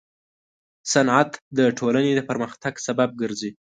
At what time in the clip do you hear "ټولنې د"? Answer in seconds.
1.77-2.19